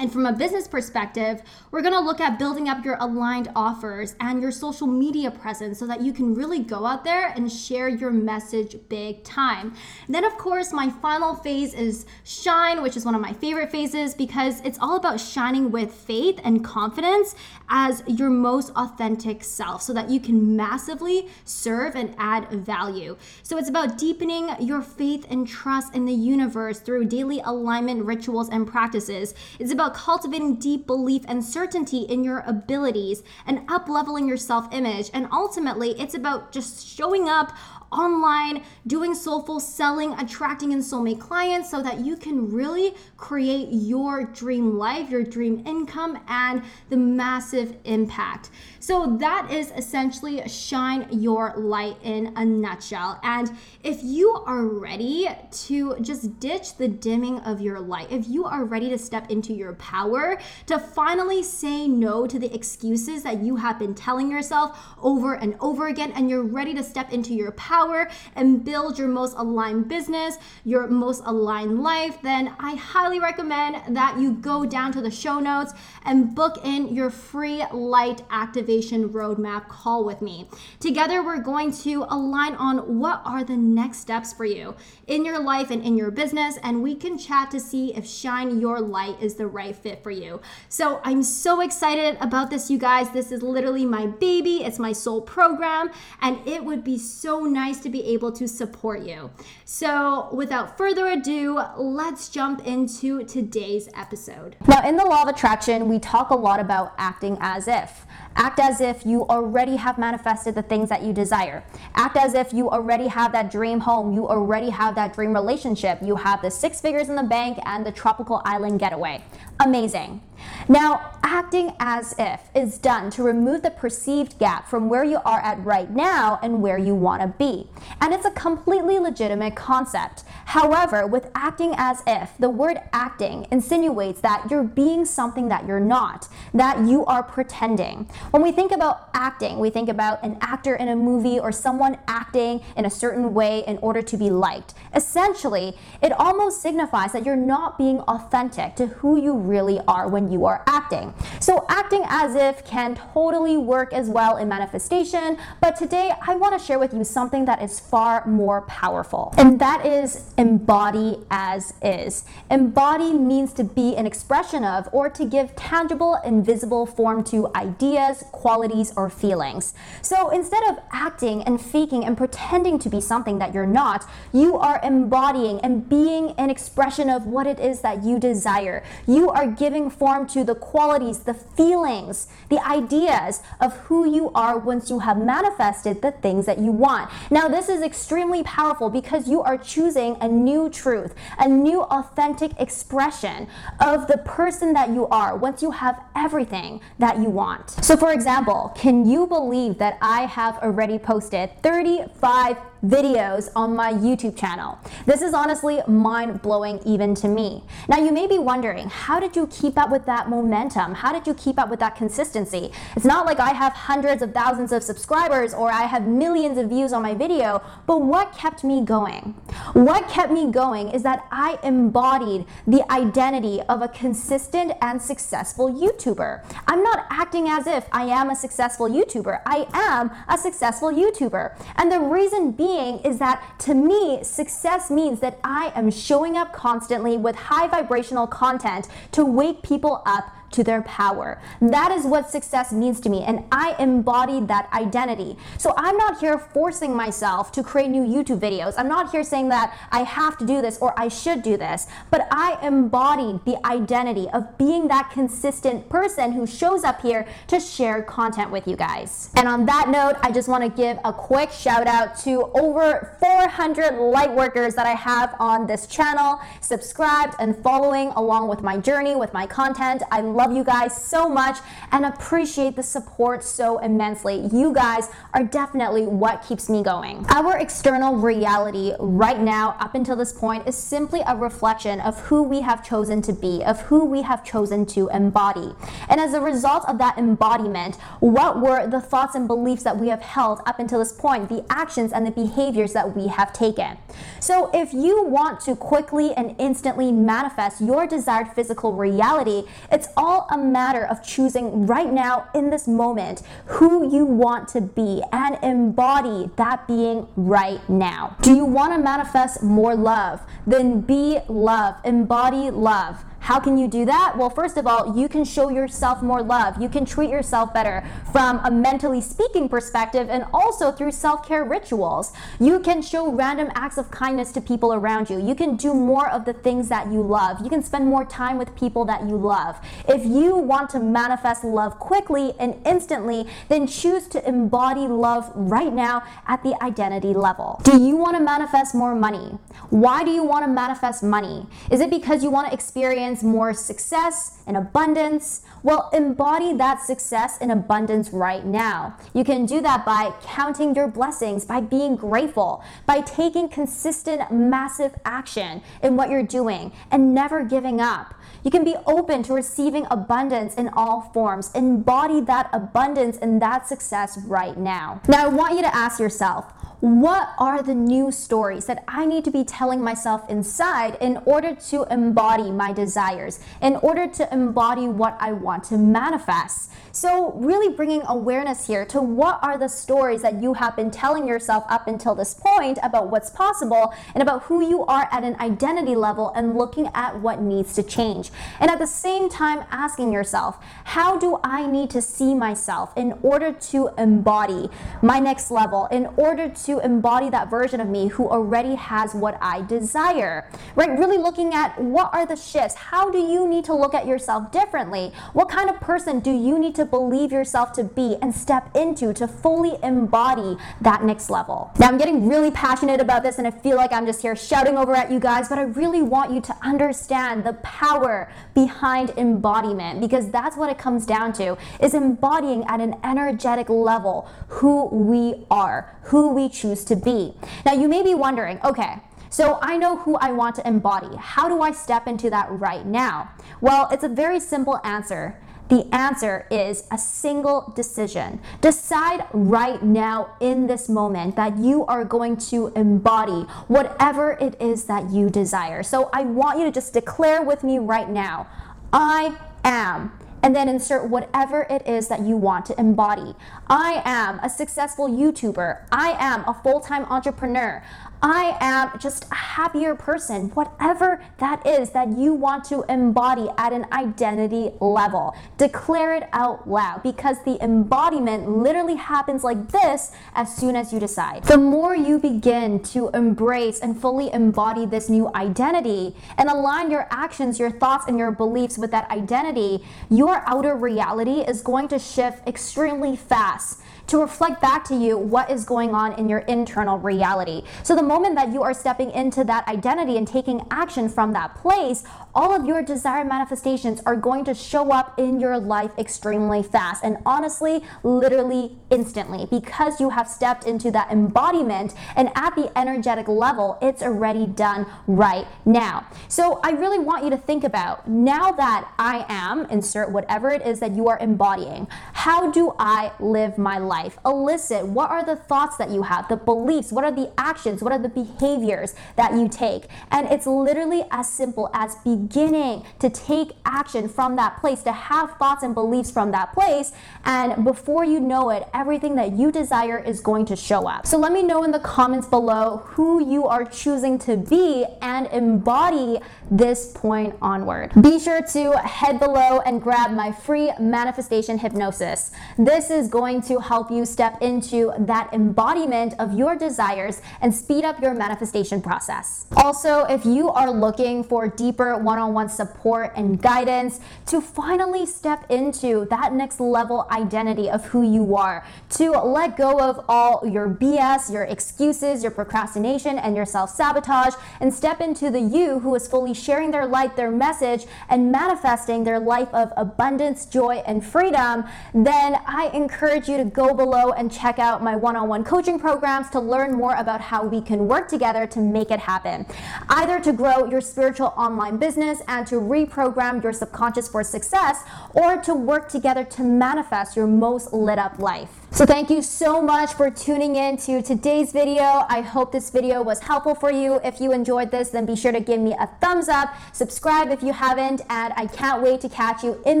And 0.00 0.10
from 0.10 0.24
a 0.24 0.32
business 0.32 0.66
perspective, 0.66 1.42
we're 1.70 1.82
gonna 1.82 2.00
look 2.00 2.22
at 2.22 2.38
building 2.38 2.70
up 2.70 2.82
your 2.86 2.96
aligned 3.00 3.52
offers 3.54 4.16
and 4.18 4.40
your 4.40 4.50
social 4.50 4.86
media 4.86 5.30
presence 5.30 5.78
so 5.78 5.86
that 5.86 6.00
you 6.00 6.14
can 6.14 6.34
really 6.34 6.60
go 6.60 6.86
out 6.86 7.04
there 7.04 7.34
and 7.36 7.52
share 7.52 7.86
your 7.86 8.10
message 8.10 8.76
big 8.88 9.22
time. 9.24 9.74
And 10.06 10.14
then, 10.14 10.24
of 10.24 10.38
course, 10.38 10.72
my 10.72 10.88
final 10.88 11.34
phase 11.34 11.74
is 11.74 12.06
shine, 12.24 12.82
which 12.82 12.96
is 12.96 13.04
one 13.04 13.14
of 13.14 13.20
my 13.20 13.34
favorite 13.34 13.70
phases 13.70 14.14
because 14.14 14.62
it's 14.62 14.78
all 14.80 14.96
about 14.96 15.20
shining 15.20 15.70
with 15.70 15.92
faith 15.92 16.40
and 16.44 16.64
confidence 16.64 17.34
as 17.68 18.02
your 18.06 18.30
most 18.30 18.70
authentic 18.76 19.44
self 19.44 19.82
so 19.82 19.92
that 19.92 20.08
you 20.08 20.18
can 20.18 20.56
massively 20.56 21.28
serve 21.44 21.94
and 21.94 22.14
add 22.16 22.48
value. 22.50 23.18
So 23.42 23.58
it's 23.58 23.68
about 23.68 23.98
deepening 23.98 24.48
your 24.60 24.80
faith 24.80 25.26
and 25.28 25.46
trust 25.46 25.94
in 25.94 26.06
the 26.06 26.14
universe 26.14 26.80
through 26.80 27.04
daily 27.04 27.40
alignment 27.44 28.06
rituals 28.06 28.48
and 28.48 28.66
practices. 28.66 29.34
It's 29.58 29.70
about 29.70 29.89
about 29.90 30.00
cultivating 30.00 30.56
deep 30.56 30.86
belief 30.86 31.22
and 31.26 31.44
certainty 31.44 32.02
in 32.02 32.24
your 32.24 32.40
abilities 32.46 33.22
and 33.46 33.60
up 33.68 33.88
leveling 33.88 34.28
your 34.28 34.36
self 34.36 34.72
image. 34.72 35.10
And 35.12 35.26
ultimately, 35.32 35.90
it's 36.00 36.14
about 36.14 36.52
just 36.52 36.86
showing 36.86 37.28
up 37.28 37.52
online, 37.92 38.62
doing 38.86 39.14
soulful 39.14 39.60
selling, 39.60 40.12
attracting 40.14 40.72
and 40.72 40.82
soulmate 40.82 41.20
clients 41.20 41.70
so 41.70 41.82
that 41.82 42.00
you 42.00 42.16
can 42.16 42.50
really 42.50 42.94
create 43.16 43.68
your 43.70 44.24
dream 44.24 44.78
life, 44.78 45.10
your 45.10 45.24
dream 45.24 45.62
income, 45.66 46.18
and 46.28 46.62
the 46.88 46.96
massive 46.96 47.76
impact. 47.84 48.50
So, 48.78 49.16
that 49.18 49.50
is 49.50 49.72
essentially 49.76 50.46
shine 50.48 51.06
your 51.10 51.54
light 51.56 51.96
in 52.02 52.32
a 52.36 52.44
nutshell. 52.44 53.20
And 53.22 53.50
if 53.82 54.02
you 54.02 54.30
are 54.46 54.64
ready 54.64 55.28
to 55.50 55.96
just 56.00 56.38
ditch 56.40 56.76
the 56.76 56.88
dimming 56.88 57.40
of 57.40 57.60
your 57.60 57.80
light, 57.80 58.10
if 58.10 58.28
you 58.28 58.44
are 58.44 58.64
ready 58.64 58.88
to 58.90 58.98
step 58.98 59.30
into 59.30 59.52
your 59.52 59.74
power, 59.74 60.38
to 60.66 60.78
finally 60.78 61.42
say 61.42 61.86
no 61.88 62.26
to 62.26 62.38
the 62.38 62.52
excuses 62.54 63.22
that 63.22 63.42
you 63.42 63.56
have 63.56 63.78
been 63.78 63.94
telling 63.94 64.30
yourself 64.30 64.78
over 65.02 65.34
and 65.34 65.56
over 65.60 65.88
again, 65.88 66.12
and 66.12 66.30
you're 66.30 66.42
ready 66.42 66.74
to 66.74 66.82
step 66.82 67.12
into 67.12 67.34
your 67.34 67.52
power 67.80 68.10
and 68.36 68.64
build 68.64 68.98
your 68.98 69.08
most 69.08 69.34
aligned 69.36 69.88
business, 69.88 70.36
your 70.64 70.86
most 70.86 71.22
aligned 71.24 71.82
life, 71.82 72.20
then 72.22 72.52
I 72.58 72.74
highly 72.74 73.20
recommend 73.20 73.96
that 73.96 74.18
you 74.18 74.32
go 74.32 74.66
down 74.66 74.92
to 74.92 75.00
the 75.00 75.10
show 75.10 75.40
notes 75.40 75.72
and 76.04 76.34
book 76.34 76.58
in 76.64 76.94
your 76.94 77.10
free 77.10 77.64
light 77.72 78.22
activation 78.30 79.08
roadmap 79.08 79.68
call 79.68 80.04
with 80.04 80.20
me. 80.20 80.48
Together, 80.78 81.22
we're 81.22 81.40
going 81.40 81.72
to 81.72 82.04
align 82.08 82.54
on 82.56 82.98
what 82.98 83.22
are 83.24 83.44
the 83.44 83.56
next 83.56 83.98
steps 83.98 84.32
for 84.32 84.44
you 84.44 84.74
in 85.06 85.24
your 85.24 85.40
life 85.40 85.70
and 85.70 85.82
in 85.82 85.96
your 85.96 86.10
business, 86.10 86.58
and 86.62 86.82
we 86.82 86.94
can 86.94 87.18
chat 87.18 87.50
to 87.50 87.60
see 87.60 87.94
if 87.94 88.06
Shine 88.06 88.60
Your 88.60 88.80
Light 88.80 89.16
is 89.20 89.34
the 89.34 89.46
right 89.46 89.74
fit 89.74 90.02
for 90.02 90.10
you. 90.10 90.40
So 90.68 91.00
I'm 91.04 91.22
so 91.22 91.60
excited 91.60 92.18
about 92.20 92.50
this, 92.50 92.70
you 92.70 92.78
guys. 92.78 93.10
This 93.10 93.32
is 93.32 93.42
literally 93.42 93.84
my 93.86 94.06
baby, 94.06 94.64
it's 94.64 94.78
my 94.78 94.92
soul 94.92 95.20
program, 95.20 95.90
and 96.20 96.46
it 96.46 96.64
would 96.64 96.84
be 96.84 96.98
so 96.98 97.40
nice 97.44 97.69
to 97.78 97.88
be 97.88 98.04
able 98.04 98.32
to 98.32 98.48
support 98.48 99.02
you. 99.02 99.30
So 99.64 100.28
without 100.32 100.76
further 100.76 101.06
ado, 101.06 101.62
let's 101.76 102.28
jump 102.28 102.66
into 102.66 103.22
today's 103.24 103.88
episode. 103.94 104.56
Now, 104.66 104.86
in 104.86 104.96
the 104.96 105.04
law 105.04 105.22
of 105.22 105.28
attraction, 105.28 105.88
we 105.88 106.00
talk 106.00 106.30
a 106.30 106.34
lot 106.34 106.58
about 106.58 106.94
acting 106.98 107.38
as 107.40 107.68
if. 107.68 108.04
Act 108.40 108.58
as 108.58 108.80
if 108.80 109.04
you 109.04 109.26
already 109.26 109.76
have 109.76 109.98
manifested 109.98 110.54
the 110.54 110.62
things 110.62 110.88
that 110.88 111.02
you 111.02 111.12
desire. 111.12 111.62
Act 111.94 112.16
as 112.16 112.32
if 112.32 112.54
you 112.54 112.70
already 112.70 113.06
have 113.06 113.32
that 113.32 113.50
dream 113.50 113.80
home. 113.80 114.14
You 114.14 114.26
already 114.26 114.70
have 114.70 114.94
that 114.94 115.12
dream 115.12 115.34
relationship. 115.34 115.98
You 116.00 116.16
have 116.16 116.40
the 116.40 116.50
six 116.50 116.80
figures 116.80 117.10
in 117.10 117.16
the 117.16 117.22
bank 117.22 117.58
and 117.66 117.84
the 117.84 117.92
tropical 117.92 118.40
island 118.46 118.80
getaway. 118.80 119.22
Amazing. 119.62 120.22
Now, 120.68 121.18
acting 121.22 121.74
as 121.80 122.14
if 122.18 122.40
is 122.54 122.78
done 122.78 123.10
to 123.10 123.22
remove 123.22 123.62
the 123.62 123.70
perceived 123.70 124.38
gap 124.38 124.68
from 124.68 124.88
where 124.88 125.04
you 125.04 125.18
are 125.24 125.40
at 125.40 125.62
right 125.64 125.90
now 125.90 126.38
and 126.42 126.62
where 126.62 126.78
you 126.78 126.94
want 126.94 127.20
to 127.20 127.28
be. 127.28 127.68
And 128.00 128.14
it's 128.14 128.24
a 128.24 128.30
completely 128.30 128.98
legitimate 128.98 129.54
concept. 129.54 130.24
However, 130.46 131.06
with 131.06 131.30
acting 131.34 131.74
as 131.76 132.02
if, 132.06 132.32
the 132.38 132.48
word 132.48 132.80
acting 132.92 133.46
insinuates 133.50 134.20
that 134.22 134.50
you're 134.50 134.64
being 134.64 135.04
something 135.04 135.48
that 135.48 135.66
you're 135.66 135.78
not, 135.78 136.28
that 136.54 136.86
you 136.86 137.04
are 137.04 137.22
pretending. 137.22 138.08
When 138.30 138.42
we 138.42 138.52
think 138.52 138.70
about 138.70 139.08
acting, 139.12 139.58
we 139.58 139.70
think 139.70 139.88
about 139.88 140.22
an 140.22 140.38
actor 140.40 140.76
in 140.76 140.88
a 140.88 140.94
movie 140.94 141.40
or 141.40 141.50
someone 141.50 141.98
acting 142.06 142.62
in 142.76 142.84
a 142.84 142.90
certain 142.90 143.34
way 143.34 143.64
in 143.66 143.76
order 143.78 144.02
to 144.02 144.16
be 144.16 144.30
liked. 144.30 144.74
Essentially, 144.94 145.76
it 146.00 146.12
almost 146.12 146.62
signifies 146.62 147.10
that 147.12 147.26
you're 147.26 147.34
not 147.34 147.76
being 147.76 147.98
authentic 148.02 148.76
to 148.76 148.86
who 148.86 149.20
you 149.20 149.36
really 149.36 149.80
are 149.88 150.08
when 150.08 150.30
you 150.30 150.46
are 150.46 150.62
acting. 150.68 151.12
So, 151.40 151.66
acting 151.68 152.04
as 152.06 152.36
if 152.36 152.64
can 152.64 152.94
totally 152.94 153.56
work 153.56 153.92
as 153.92 154.08
well 154.08 154.36
in 154.36 154.48
manifestation, 154.48 155.36
but 155.60 155.74
today 155.74 156.12
I 156.26 156.36
want 156.36 156.58
to 156.58 156.64
share 156.64 156.78
with 156.78 156.94
you 156.94 157.02
something 157.02 157.46
that 157.46 157.60
is 157.60 157.80
far 157.80 158.24
more 158.26 158.62
powerful, 158.62 159.34
and 159.38 159.58
that 159.60 159.84
is 159.84 160.32
embody 160.38 161.18
as 161.30 161.74
is. 161.82 162.24
Embody 162.50 163.12
means 163.12 163.52
to 163.54 163.64
be 163.64 163.96
an 163.96 164.06
expression 164.06 164.64
of 164.64 164.88
or 164.92 165.08
to 165.10 165.24
give 165.24 165.56
tangible 165.56 166.14
and 166.24 166.44
visible 166.44 166.86
form 166.86 167.24
to 167.24 167.50
ideas, 167.56 168.09
qualities, 168.32 168.92
or 168.96 169.08
feelings. 169.08 169.74
So 170.02 170.30
instead 170.30 170.62
of 170.70 170.78
acting 170.92 171.42
and 171.42 171.60
faking 171.60 172.04
and 172.04 172.16
pretending 172.16 172.78
to 172.80 172.88
be 172.88 173.00
something 173.00 173.38
that 173.38 173.54
you're 173.54 173.66
not, 173.66 174.04
you 174.32 174.56
are 174.56 174.80
embodying 174.82 175.60
and 175.60 175.88
being 175.88 176.32
an 176.32 176.50
expression 176.50 177.08
of 177.08 177.26
what 177.26 177.46
it 177.46 177.58
is 177.58 177.80
that 177.80 178.02
you 178.02 178.18
desire. 178.18 178.82
You 179.06 179.30
are 179.30 179.46
giving 179.46 179.90
form 179.90 180.26
to 180.28 180.44
the 180.44 180.54
qualities, 180.54 181.20
the 181.20 181.34
feelings, 181.34 182.28
the 182.48 182.64
ideas 182.66 183.42
of 183.60 183.76
who 183.86 184.10
you 184.10 184.30
are 184.34 184.58
once 184.58 184.90
you 184.90 185.00
have 185.00 185.18
manifested 185.18 186.02
the 186.02 186.12
things 186.12 186.46
that 186.46 186.58
you 186.58 186.72
want. 186.72 187.10
Now, 187.30 187.48
this 187.48 187.68
is 187.68 187.82
extremely 187.82 188.42
powerful 188.42 188.90
because 188.90 189.28
you 189.28 189.42
are 189.42 189.56
choosing 189.58 190.16
a 190.20 190.28
new 190.28 190.68
truth, 190.68 191.14
a 191.38 191.48
new 191.48 191.82
authentic 191.82 192.52
expression 192.58 193.48
of 193.80 194.06
the 194.06 194.18
person 194.18 194.72
that 194.72 194.90
you 194.90 195.06
are 195.08 195.36
once 195.36 195.62
you 195.62 195.70
have 195.70 196.00
everything 196.14 196.80
that 196.98 197.18
you 197.18 197.30
want. 197.30 197.70
So, 197.84 197.96
for 198.00 198.12
example, 198.14 198.72
can 198.74 199.06
you 199.06 199.26
believe 199.26 199.76
that 199.76 199.98
I 200.00 200.22
have 200.22 200.56
already 200.62 200.98
posted 200.98 201.50
35 201.62 202.56
videos 202.84 203.50
on 203.54 203.76
my 203.76 203.92
YouTube 203.92 204.36
channel. 204.36 204.78
This 205.06 205.22
is 205.22 205.34
honestly 205.34 205.80
mind 205.86 206.40
blowing 206.42 206.80
even 206.86 207.14
to 207.16 207.28
me. 207.28 207.62
Now, 207.88 207.98
you 207.98 208.12
may 208.12 208.26
be 208.26 208.38
wondering, 208.38 208.88
how 208.88 209.20
did 209.20 209.36
you 209.36 209.46
keep 209.48 209.76
up 209.76 209.90
with 209.90 210.06
that 210.06 210.28
momentum? 210.28 210.94
How 210.94 211.12
did 211.12 211.26
you 211.26 211.34
keep 211.34 211.58
up 211.58 211.68
with 211.68 211.80
that 211.80 211.96
consistency? 211.96 212.72
It's 212.96 213.04
not 213.04 213.26
like 213.26 213.38
I 213.38 213.50
have 213.50 213.72
hundreds 213.72 214.22
of 214.22 214.32
thousands 214.32 214.72
of 214.72 214.82
subscribers 214.82 215.52
or 215.52 215.70
I 215.70 215.82
have 215.82 216.06
millions 216.06 216.56
of 216.56 216.70
views 216.70 216.92
on 216.92 217.02
my 217.02 217.14
video, 217.14 217.62
but 217.86 218.00
what 218.00 218.32
kept 218.32 218.64
me 218.64 218.82
going? 218.82 219.34
What 219.74 220.08
kept 220.08 220.32
me 220.32 220.50
going 220.50 220.88
is 220.90 221.02
that 221.02 221.26
I 221.30 221.58
embodied 221.62 222.46
the 222.66 222.90
identity 222.90 223.60
of 223.62 223.82
a 223.82 223.88
consistent 223.88 224.72
and 224.80 225.00
successful 225.00 225.70
YouTuber. 225.72 226.44
I'm 226.66 226.82
not 226.82 227.06
acting 227.10 227.48
as 227.48 227.66
if 227.66 227.86
I 227.92 228.04
am 228.04 228.30
a 228.30 228.36
successful 228.36 228.88
YouTuber. 228.88 229.42
I 229.44 229.66
am 229.74 230.10
a 230.28 230.38
successful 230.38 230.90
YouTuber. 230.90 231.56
And 231.76 231.92
the 231.92 232.00
reason 232.00 232.52
being 232.52 232.69
being 232.70 232.98
is 233.00 233.18
that 233.18 233.58
to 233.60 233.74
me, 233.74 234.22
success 234.22 234.90
means 234.90 235.20
that 235.20 235.38
I 235.42 235.72
am 235.74 235.90
showing 235.90 236.36
up 236.36 236.52
constantly 236.52 237.16
with 237.16 237.34
high 237.36 237.66
vibrational 237.66 238.26
content 238.26 238.88
to 239.12 239.24
wake 239.24 239.62
people 239.62 240.02
up 240.06 240.24
to 240.52 240.64
their 240.64 240.82
power. 240.82 241.40
That 241.60 241.92
is 241.92 242.04
what 242.04 242.30
success 242.30 242.72
means 242.72 243.00
to 243.00 243.08
me, 243.08 243.22
and 243.22 243.44
I 243.52 243.76
embody 243.78 244.40
that 244.46 244.68
identity. 244.72 245.36
So 245.58 245.74
I'm 245.76 245.96
not 245.96 246.20
here 246.20 246.38
forcing 246.38 246.94
myself 246.94 247.52
to 247.52 247.62
create 247.62 247.90
new 247.90 248.02
YouTube 248.02 248.40
videos. 248.40 248.74
I'm 248.76 248.88
not 248.88 249.10
here 249.10 249.22
saying 249.22 249.48
that 249.50 249.76
I 249.90 250.02
have 250.02 250.38
to 250.38 250.46
do 250.46 250.60
this 250.60 250.78
or 250.78 250.98
I 250.98 251.08
should 251.08 251.42
do 251.42 251.56
this, 251.56 251.86
but 252.10 252.26
I 252.30 252.58
embody 252.62 253.40
the 253.44 253.64
identity 253.66 254.28
of 254.30 254.58
being 254.58 254.88
that 254.88 255.10
consistent 255.10 255.88
person 255.88 256.32
who 256.32 256.46
shows 256.46 256.84
up 256.84 257.00
here 257.00 257.26
to 257.48 257.60
share 257.60 258.02
content 258.02 258.50
with 258.50 258.66
you 258.66 258.76
guys. 258.76 259.30
And 259.36 259.48
on 259.48 259.66
that 259.66 259.88
note, 259.88 260.16
I 260.22 260.30
just 260.30 260.48
want 260.48 260.64
to 260.64 260.70
give 260.70 260.98
a 261.04 261.12
quick 261.12 261.50
shout 261.50 261.86
out 261.86 262.18
to 262.20 262.50
over 262.54 263.16
400 263.20 263.98
light 263.98 264.32
workers 264.32 264.74
that 264.74 264.86
I 264.86 264.94
have 264.94 265.34
on 265.38 265.66
this 265.66 265.86
channel, 265.86 266.40
subscribed 266.60 267.34
and 267.38 267.56
following 267.56 268.08
along 268.08 268.48
with 268.48 268.62
my 268.62 268.76
journey, 268.76 269.16
with 269.16 269.32
my 269.32 269.46
content. 269.46 270.02
I 270.10 270.20
love 270.40 270.56
you 270.56 270.64
guys 270.64 270.96
so 270.96 271.28
much 271.28 271.58
and 271.92 272.06
appreciate 272.06 272.74
the 272.74 272.82
support 272.82 273.44
so 273.44 273.76
immensely. 273.80 274.48
You 274.50 274.72
guys 274.72 275.10
are 275.34 275.44
definitely 275.44 276.06
what 276.06 276.42
keeps 276.42 276.70
me 276.70 276.82
going. 276.82 277.26
Our 277.28 277.58
external 277.58 278.16
reality 278.16 278.94
right 278.98 279.38
now, 279.38 279.76
up 279.80 279.94
until 279.94 280.16
this 280.16 280.32
point, 280.32 280.66
is 280.66 280.78
simply 280.78 281.20
a 281.26 281.36
reflection 281.36 282.00
of 282.00 282.18
who 282.20 282.42
we 282.42 282.62
have 282.62 282.82
chosen 282.82 283.20
to 283.20 283.34
be, 283.34 283.62
of 283.64 283.82
who 283.82 284.06
we 284.06 284.22
have 284.22 284.42
chosen 284.42 284.86
to 284.86 285.08
embody. 285.08 285.74
And 286.08 286.18
as 286.18 286.32
a 286.32 286.40
result 286.40 286.88
of 286.88 286.96
that 286.96 287.18
embodiment, 287.18 287.96
what 288.20 288.62
were 288.62 288.86
the 288.86 289.02
thoughts 289.02 289.34
and 289.34 289.46
beliefs 289.46 289.82
that 289.82 289.98
we 289.98 290.08
have 290.08 290.22
held 290.22 290.60
up 290.64 290.78
until 290.78 291.00
this 291.00 291.12
point, 291.12 291.50
the 291.50 291.66
actions 291.68 292.14
and 292.14 292.26
the 292.26 292.30
behaviors 292.30 292.94
that 292.94 293.14
we 293.14 293.26
have 293.26 293.52
taken? 293.52 293.98
So 294.40 294.70
if 294.72 294.94
you 294.94 295.22
want 295.22 295.60
to 295.66 295.76
quickly 295.76 296.32
and 296.32 296.56
instantly 296.58 297.12
manifest 297.12 297.82
your 297.82 298.06
desired 298.06 298.48
physical 298.54 298.94
reality, 298.94 299.64
it's 299.92 300.08
all 300.16 300.29
all 300.30 300.46
a 300.50 300.56
matter 300.56 301.04
of 301.06 301.20
choosing 301.24 301.86
right 301.86 302.12
now 302.12 302.48
in 302.54 302.70
this 302.70 302.86
moment 302.86 303.42
who 303.66 304.14
you 304.14 304.24
want 304.24 304.68
to 304.68 304.80
be 304.80 305.20
and 305.32 305.58
embody 305.62 306.48
that 306.54 306.86
being 306.86 307.26
right 307.34 307.80
now. 307.88 308.36
Do 308.40 308.54
you 308.54 308.64
want 308.64 308.92
to 308.92 308.98
manifest 308.98 309.60
more 309.62 309.96
love? 309.96 310.40
Then 310.68 311.00
be 311.00 311.40
love, 311.48 311.96
embody 312.04 312.70
love. 312.70 313.24
How 313.40 313.58
can 313.58 313.78
you 313.78 313.88
do 313.88 314.04
that? 314.04 314.36
Well, 314.36 314.50
first 314.50 314.76
of 314.76 314.86
all, 314.86 315.16
you 315.16 315.28
can 315.28 315.44
show 315.44 315.70
yourself 315.70 316.22
more 316.22 316.42
love. 316.42 316.80
You 316.80 316.88
can 316.88 317.06
treat 317.06 317.30
yourself 317.30 317.72
better 317.72 318.06
from 318.32 318.60
a 318.64 318.70
mentally 318.70 319.20
speaking 319.22 319.68
perspective 319.68 320.28
and 320.28 320.44
also 320.52 320.92
through 320.92 321.12
self 321.12 321.48
care 321.48 321.64
rituals. 321.64 322.32
You 322.60 322.80
can 322.80 323.00
show 323.00 323.32
random 323.32 323.72
acts 323.74 323.96
of 323.96 324.10
kindness 324.10 324.52
to 324.52 324.60
people 324.60 324.92
around 324.92 325.30
you. 325.30 325.40
You 325.40 325.54
can 325.54 325.76
do 325.76 325.94
more 325.94 326.28
of 326.28 326.44
the 326.44 326.52
things 326.52 326.88
that 326.90 327.10
you 327.10 327.22
love. 327.22 327.62
You 327.62 327.70
can 327.70 327.82
spend 327.82 328.06
more 328.06 328.26
time 328.26 328.58
with 328.58 328.76
people 328.76 329.06
that 329.06 329.22
you 329.22 329.36
love. 329.36 329.78
If 330.06 330.24
you 330.24 330.56
want 330.56 330.90
to 330.90 331.00
manifest 331.00 331.64
love 331.64 331.98
quickly 331.98 332.52
and 332.58 332.76
instantly, 332.84 333.46
then 333.68 333.86
choose 333.86 334.28
to 334.28 334.46
embody 334.46 335.08
love 335.08 335.50
right 335.54 335.92
now 335.92 336.22
at 336.46 336.62
the 336.62 336.80
identity 336.84 337.32
level. 337.32 337.80
Do 337.84 338.00
you 338.00 338.16
want 338.16 338.36
to 338.36 338.42
manifest 338.42 338.94
more 338.94 339.14
money? 339.14 339.58
Why 339.88 340.24
do 340.24 340.30
you 340.30 340.44
want 340.44 340.64
to 340.66 340.70
manifest 340.70 341.22
money? 341.22 341.66
Is 341.90 342.00
it 342.00 342.10
because 342.10 342.44
you 342.44 342.50
want 342.50 342.68
to 342.68 342.74
experience 342.74 343.29
experience 343.30 343.42
more 343.42 343.72
success 343.72 344.58
and 344.66 344.76
abundance, 344.76 345.62
well, 345.82 346.10
embody 346.12 346.74
that 346.74 347.02
success 347.02 347.58
and 347.60 347.70
abundance 347.70 348.30
right 348.30 348.64
now. 348.64 349.16
You 349.34 349.44
can 349.44 349.66
do 349.66 349.80
that 349.80 350.04
by 350.04 350.32
counting 350.42 350.94
your 350.94 351.08
blessings, 351.08 351.64
by 351.64 351.80
being 351.80 352.16
grateful, 352.16 352.82
by 353.06 353.20
taking 353.20 353.68
consistent, 353.68 354.50
massive 354.50 355.14
action 355.24 355.82
in 356.02 356.16
what 356.16 356.30
you're 356.30 356.42
doing 356.42 356.92
and 357.10 357.34
never 357.34 357.64
giving 357.64 358.00
up. 358.00 358.34
You 358.64 358.70
can 358.70 358.84
be 358.84 358.96
open 359.06 359.42
to 359.44 359.54
receiving 359.54 360.06
abundance 360.10 360.74
in 360.74 360.88
all 360.88 361.30
forms. 361.32 361.70
Embody 361.74 362.40
that 362.42 362.68
abundance 362.72 363.38
and 363.38 363.62
that 363.62 363.88
success 363.88 364.38
right 364.46 364.76
now. 364.76 365.22
Now, 365.28 365.46
I 365.46 365.48
want 365.48 365.76
you 365.76 365.82
to 365.82 365.94
ask 365.94 366.20
yourself, 366.20 366.66
what 367.00 367.54
are 367.56 367.82
the 367.82 367.94
new 367.94 368.30
stories 368.30 368.84
that 368.84 369.02
I 369.08 369.24
need 369.24 369.44
to 369.46 369.50
be 369.50 369.64
telling 369.64 370.02
myself 370.02 370.48
inside 370.50 371.16
in 371.20 371.38
order 371.46 371.74
to 371.74 372.04
embody 372.10 372.70
my 372.70 372.92
desires, 372.92 373.58
in 373.80 373.96
order 373.96 374.26
to 374.26 374.52
embody 374.52 375.08
what 375.08 375.36
I 375.40 375.52
want 375.52 375.84
to 375.84 375.96
manifest? 375.96 376.90
So, 377.12 377.52
really 377.52 377.92
bringing 377.94 378.22
awareness 378.26 378.86
here 378.86 379.04
to 379.06 379.20
what 379.20 379.58
are 379.62 379.78
the 379.78 379.88
stories 379.88 380.42
that 380.42 380.62
you 380.62 380.74
have 380.74 380.94
been 380.94 381.10
telling 381.10 381.48
yourself 381.48 381.84
up 381.88 382.06
until 382.06 382.34
this 382.34 382.54
point 382.54 382.98
about 383.02 383.30
what's 383.30 383.50
possible 383.50 384.14
and 384.34 384.42
about 384.42 384.64
who 384.64 384.86
you 384.86 385.04
are 385.06 385.28
at 385.32 385.42
an 385.42 385.56
identity 385.58 386.14
level 386.14 386.52
and 386.54 386.76
looking 386.76 387.10
at 387.14 387.40
what 387.40 387.60
needs 387.60 387.94
to 387.94 388.02
change. 388.02 388.50
And 388.78 388.90
at 388.90 388.98
the 388.98 389.06
same 389.06 389.48
time, 389.48 389.84
asking 389.90 390.32
yourself, 390.32 390.78
how 391.04 391.36
do 391.36 391.58
I 391.64 391.86
need 391.86 392.10
to 392.10 392.22
see 392.22 392.54
myself 392.54 393.12
in 393.16 393.38
order 393.42 393.72
to 393.72 394.10
embody 394.16 394.88
my 395.22 395.40
next 395.40 395.70
level, 395.70 396.06
in 396.12 396.26
order 396.36 396.68
to 396.68 396.89
embody 396.98 397.50
that 397.50 397.70
version 397.70 398.00
of 398.00 398.08
me 398.08 398.28
who 398.28 398.48
already 398.48 398.94
has 398.94 399.34
what 399.34 399.58
I 399.60 399.82
desire? 399.82 400.68
Right? 400.94 401.10
Really 401.18 401.38
looking 401.38 401.74
at 401.74 402.00
what 402.00 402.32
are 402.32 402.46
the 402.46 402.56
shifts? 402.56 402.94
How 402.94 403.30
do 403.30 403.38
you 403.38 403.66
need 403.68 403.84
to 403.86 403.94
look 403.94 404.14
at 404.14 404.26
yourself 404.26 404.70
differently? 404.70 405.32
What 405.52 405.68
kind 405.68 405.90
of 405.90 406.00
person 406.00 406.38
do 406.38 406.52
you 406.52 406.78
need 406.78 406.94
to 406.94 407.00
to 407.00 407.06
believe 407.06 407.50
yourself 407.50 407.92
to 407.94 408.04
be 408.04 408.36
and 408.42 408.54
step 408.54 408.94
into 408.94 409.32
to 409.32 409.48
fully 409.48 409.96
embody 410.02 410.76
that 411.00 411.24
next 411.24 411.48
level. 411.48 411.90
Now, 411.98 412.08
I'm 412.08 412.18
getting 412.18 412.46
really 412.46 412.70
passionate 412.70 413.20
about 413.20 413.42
this 413.42 413.56
and 413.56 413.66
I 413.66 413.70
feel 413.70 413.96
like 413.96 414.12
I'm 414.12 414.26
just 414.26 414.42
here 414.42 414.54
shouting 414.54 414.98
over 414.98 415.14
at 415.14 415.30
you 415.30 415.40
guys, 415.40 415.70
but 415.70 415.78
I 415.78 415.82
really 415.82 416.20
want 416.20 416.52
you 416.52 416.60
to 416.60 416.76
understand 416.82 417.64
the 417.64 417.72
power 417.74 418.52
behind 418.74 419.30
embodiment 419.38 420.20
because 420.20 420.50
that's 420.50 420.76
what 420.76 420.90
it 420.90 420.98
comes 420.98 421.24
down 421.24 421.54
to 421.54 421.78
is 422.00 422.12
embodying 422.12 422.84
at 422.84 423.00
an 423.00 423.14
energetic 423.24 423.88
level 423.88 424.46
who 424.68 425.06
we 425.06 425.64
are, 425.70 426.14
who 426.24 426.52
we 426.52 426.68
choose 426.80 427.04
to 427.04 427.16
be. 427.16 427.54
Now, 427.86 427.92
you 427.92 428.08
may 428.08 428.22
be 428.22 428.34
wondering, 428.34 428.78
okay, 428.84 429.14
so 429.50 429.78
I 429.82 429.96
know 429.96 430.16
who 430.16 430.36
I 430.36 430.52
want 430.52 430.76
to 430.76 430.86
embody. 430.86 431.34
How 431.36 431.68
do 431.68 431.82
I 431.82 431.90
step 431.92 432.28
into 432.28 432.50
that 432.50 432.66
right 432.70 433.04
now? 433.04 433.50
Well, 433.80 434.08
it's 434.12 434.24
a 434.24 434.28
very 434.28 434.60
simple 434.60 435.00
answer 435.02 435.42
The 435.90 436.06
answer 436.14 436.68
is 436.70 437.02
a 437.10 437.18
single 437.18 437.92
decision. 437.96 438.60
Decide 438.80 439.44
right 439.52 440.00
now 440.00 440.54
in 440.60 440.86
this 440.86 441.08
moment 441.08 441.56
that 441.56 441.78
you 441.78 442.06
are 442.06 442.24
going 442.24 442.58
to 442.70 442.92
embody 442.94 443.62
whatever 443.88 444.52
it 444.60 444.80
is 444.80 445.04
that 445.06 445.30
you 445.30 445.50
desire. 445.50 446.04
So 446.04 446.30
I 446.32 446.42
want 446.44 446.78
you 446.78 446.84
to 446.84 446.92
just 446.92 447.12
declare 447.12 447.62
with 447.62 447.82
me 447.82 447.98
right 447.98 448.30
now 448.30 448.68
I 449.12 449.56
am 449.82 450.30
and 450.62 450.74
then 450.74 450.88
insert 450.88 451.28
whatever 451.28 451.86
it 451.90 452.06
is 452.06 452.28
that 452.28 452.40
you 452.40 452.56
want 452.56 452.86
to 452.86 452.98
embody. 452.98 453.54
I 453.88 454.22
am 454.24 454.58
a 454.60 454.70
successful 454.70 455.28
YouTuber. 455.28 456.02
I 456.12 456.36
am 456.38 456.64
a 456.68 456.74
full 456.74 457.00
time 457.00 457.24
entrepreneur. 457.24 458.02
I 458.42 458.76
am 458.80 459.18
just 459.18 459.44
a 459.50 459.54
happier 459.54 460.14
person, 460.14 460.70
whatever 460.70 461.42
that 461.58 461.86
is 461.86 462.10
that 462.10 462.38
you 462.38 462.54
want 462.54 462.84
to 462.84 463.04
embody 463.08 463.68
at 463.76 463.92
an 463.92 464.06
identity 464.12 464.92
level. 465.00 465.54
Declare 465.76 466.36
it 466.36 466.48
out 466.52 466.88
loud 466.88 467.22
because 467.22 467.62
the 467.64 467.82
embodiment 467.84 468.68
literally 468.68 469.16
happens 469.16 469.62
like 469.62 469.88
this 469.88 470.32
as 470.54 470.74
soon 470.74 470.96
as 470.96 471.12
you 471.12 471.20
decide. 471.20 471.64
The 471.64 471.76
more 471.76 472.16
you 472.16 472.38
begin 472.38 473.00
to 473.04 473.28
embrace 473.30 474.00
and 474.00 474.18
fully 474.18 474.50
embody 474.52 475.04
this 475.04 475.28
new 475.28 475.52
identity 475.54 476.34
and 476.56 476.70
align 476.70 477.10
your 477.10 477.26
actions, 477.30 477.78
your 477.78 477.90
thoughts, 477.90 478.24
and 478.26 478.38
your 478.38 478.52
beliefs 478.52 478.96
with 478.96 479.10
that 479.10 479.30
identity, 479.30 480.02
your 480.30 480.62
outer 480.66 480.96
reality 480.96 481.60
is 481.60 481.82
going 481.82 482.08
to 482.08 482.18
shift 482.18 482.66
extremely 482.66 483.36
fast 483.36 484.00
to 484.30 484.38
reflect 484.38 484.80
back 484.80 485.02
to 485.02 485.14
you 485.16 485.36
what 485.36 485.68
is 485.70 485.84
going 485.84 486.14
on 486.14 486.32
in 486.38 486.48
your 486.48 486.60
internal 486.60 487.18
reality. 487.18 487.82
So 488.04 488.14
the 488.14 488.22
moment 488.22 488.54
that 488.54 488.72
you 488.72 488.80
are 488.82 488.94
stepping 488.94 489.32
into 489.32 489.64
that 489.64 489.88
identity 489.88 490.36
and 490.36 490.46
taking 490.46 490.86
action 490.92 491.28
from 491.28 491.52
that 491.54 491.74
place, 491.74 492.22
all 492.54 492.74
of 492.74 492.84
your 492.84 493.02
desired 493.02 493.46
manifestations 493.46 494.20
are 494.26 494.36
going 494.36 494.64
to 494.64 494.74
show 494.74 495.12
up 495.12 495.38
in 495.38 495.60
your 495.60 495.78
life 495.78 496.10
extremely 496.18 496.82
fast 496.82 497.22
and 497.22 497.36
honestly, 497.46 498.02
literally 498.22 498.96
instantly 499.10 499.66
because 499.70 500.20
you 500.20 500.30
have 500.30 500.48
stepped 500.48 500.84
into 500.84 501.10
that 501.10 501.30
embodiment 501.30 502.14
and 502.36 502.50
at 502.54 502.74
the 502.74 502.96
energetic 502.98 503.46
level, 503.48 503.98
it's 504.02 504.22
already 504.22 504.66
done 504.66 505.06
right 505.26 505.66
now. 505.84 506.26
So 506.48 506.80
I 506.82 506.90
really 506.90 507.18
want 507.18 507.44
you 507.44 507.50
to 507.50 507.56
think 507.56 507.84
about 507.84 508.28
now 508.28 508.72
that 508.72 509.12
I 509.18 509.44
am, 509.48 509.84
insert 509.86 510.30
whatever 510.30 510.70
it 510.70 510.82
is 510.82 511.00
that 511.00 511.12
you 511.12 511.28
are 511.28 511.38
embodying, 511.38 512.08
how 512.32 512.70
do 512.70 512.94
I 512.98 513.32
live 513.38 513.78
my 513.78 513.98
life? 513.98 514.38
Elicit 514.44 515.06
what 515.06 515.30
are 515.30 515.44
the 515.44 515.56
thoughts 515.56 515.96
that 515.98 516.10
you 516.10 516.22
have, 516.22 516.48
the 516.48 516.56
beliefs, 516.56 517.12
what 517.12 517.24
are 517.24 517.32
the 517.32 517.52
actions, 517.58 518.02
what 518.02 518.12
are 518.12 518.18
the 518.18 518.28
behaviors 518.28 519.14
that 519.36 519.52
you 519.52 519.68
take. 519.68 520.06
And 520.30 520.48
it's 520.48 520.66
literally 520.66 521.24
as 521.30 521.48
simple 521.48 521.90
as 521.94 522.16
beginning 522.16 522.39
to 522.48 523.30
take 523.30 523.72
action 523.84 524.28
from 524.28 524.56
that 524.56 524.80
place, 524.80 525.02
to 525.02 525.12
have 525.12 525.56
thoughts 525.58 525.82
and 525.82 525.94
beliefs 525.94 526.30
from 526.30 526.50
that 526.52 526.72
place. 526.72 527.12
And 527.44 527.84
before 527.84 528.24
you 528.24 528.40
know 528.40 528.70
it, 528.70 528.88
everything 528.94 529.34
that 529.36 529.52
you 529.52 529.72
desire 529.72 530.18
is 530.18 530.40
going 530.40 530.66
to 530.66 530.76
show 530.76 531.08
up. 531.08 531.26
So 531.26 531.38
let 531.38 531.52
me 531.52 531.62
know 531.62 531.84
in 531.84 531.90
the 531.90 532.00
comments 532.00 532.46
below 532.46 532.98
who 533.04 533.44
you 533.44 533.66
are 533.66 533.84
choosing 533.84 534.38
to 534.40 534.56
be 534.56 535.06
and 535.22 535.46
embody 535.48 536.38
this 536.70 537.12
point 537.12 537.54
onward. 537.60 538.12
Be 538.20 538.38
sure 538.38 538.62
to 538.62 538.98
head 538.98 539.38
below 539.38 539.80
and 539.80 540.00
grab 540.00 540.32
my 540.32 540.52
free 540.52 540.90
manifestation 540.98 541.78
hypnosis. 541.78 542.52
This 542.78 543.10
is 543.10 543.28
going 543.28 543.62
to 543.62 543.80
help 543.80 544.10
you 544.10 544.24
step 544.24 544.60
into 544.62 545.12
that 545.18 545.52
embodiment 545.52 546.34
of 546.38 546.54
your 546.54 546.76
desires 546.76 547.42
and 547.60 547.74
speed 547.74 548.04
up 548.04 548.20
your 548.22 548.34
manifestation 548.34 549.02
process. 549.02 549.66
Also, 549.76 550.24
if 550.24 550.44
you 550.44 550.70
are 550.70 550.90
looking 550.90 551.42
for 551.42 551.68
deeper 551.68 552.16
one 552.30 552.38
on 552.38 552.54
one 552.54 552.68
support 552.68 553.32
and 553.34 553.60
guidance 553.60 554.20
to 554.46 554.60
finally 554.60 555.26
step 555.26 555.68
into 555.68 556.28
that 556.30 556.52
next 556.52 556.78
level 556.78 557.26
identity 557.32 557.90
of 557.90 558.04
who 558.04 558.22
you 558.22 558.54
are, 558.54 558.86
to 559.08 559.32
let 559.32 559.76
go 559.76 559.98
of 559.98 560.24
all 560.28 560.64
your 560.64 560.88
BS, 560.88 561.52
your 561.52 561.64
excuses, 561.64 562.44
your 562.44 562.52
procrastination, 562.52 563.36
and 563.36 563.56
your 563.56 563.64
self 563.66 563.90
sabotage, 563.90 564.54
and 564.78 564.94
step 564.94 565.20
into 565.20 565.50
the 565.50 565.60
you 565.60 565.98
who 565.98 566.14
is 566.14 566.28
fully 566.28 566.54
sharing 566.54 566.92
their 566.92 567.04
light, 567.04 567.34
their 567.34 567.50
message, 567.50 568.06
and 568.28 568.52
manifesting 568.52 569.24
their 569.24 569.40
life 569.40 569.68
of 569.74 569.92
abundance, 569.96 570.66
joy, 570.66 571.02
and 571.06 571.26
freedom, 571.26 571.82
then 572.14 572.56
I 572.64 572.90
encourage 572.94 573.48
you 573.48 573.56
to 573.56 573.64
go 573.64 573.92
below 573.92 574.30
and 574.30 574.52
check 574.52 574.78
out 574.78 575.02
my 575.02 575.16
one 575.16 575.34
on 575.34 575.48
one 575.48 575.64
coaching 575.64 575.98
programs 575.98 576.48
to 576.50 576.60
learn 576.60 576.92
more 576.92 577.16
about 577.16 577.40
how 577.40 577.64
we 577.64 577.80
can 577.80 578.06
work 578.06 578.28
together 578.28 578.68
to 578.68 578.78
make 578.78 579.10
it 579.10 579.18
happen. 579.18 579.66
Either 580.08 580.38
to 580.38 580.52
grow 580.52 580.86
your 580.88 581.00
spiritual 581.00 581.52
online 581.56 581.96
business 582.20 582.44
and 582.48 582.66
to 582.66 582.76
reprogram 582.76 583.62
your 583.62 583.72
subconscious 583.72 584.28
for 584.28 584.44
success, 584.44 585.02
or 585.34 585.56
to 585.62 585.74
work 585.74 586.08
together 586.08 586.44
to 586.44 586.62
manifest 586.62 587.36
your 587.36 587.46
most 587.46 587.92
lit 587.92 588.18
up 588.18 588.38
life. 588.38 588.68
So 588.90 589.06
thank 589.06 589.30
you 589.30 589.42
so 589.42 589.80
much 589.80 590.12
for 590.14 590.30
tuning 590.30 590.76
in 590.76 590.96
to 590.98 591.22
today's 591.22 591.72
video. 591.72 592.26
I 592.28 592.40
hope 592.40 592.72
this 592.72 592.90
video 592.90 593.22
was 593.22 593.40
helpful 593.40 593.74
for 593.74 593.90
you. 593.90 594.20
If 594.24 594.40
you 594.40 594.52
enjoyed 594.52 594.90
this, 594.90 595.10
then 595.10 595.26
be 595.26 595.36
sure 595.36 595.52
to 595.52 595.60
give 595.60 595.80
me 595.80 595.94
a 595.98 596.06
thumbs 596.20 596.48
up, 596.48 596.74
subscribe 596.92 597.50
if 597.50 597.62
you 597.62 597.72
haven't, 597.72 598.22
and 598.28 598.52
I 598.56 598.66
can't 598.66 599.02
wait 599.02 599.20
to 599.22 599.28
catch 599.28 599.62
you 599.62 599.80
in 599.86 600.00